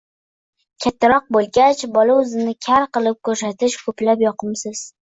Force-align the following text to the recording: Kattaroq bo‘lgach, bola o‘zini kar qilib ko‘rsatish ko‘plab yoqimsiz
Kattaroq 0.85 1.27
bo‘lgach, 1.37 1.85
bola 1.99 2.17
o‘zini 2.23 2.57
kar 2.71 2.89
qilib 2.99 3.21
ko‘rsatish 3.31 3.81
ko‘plab 3.87 4.27
yoqimsiz 4.31 4.89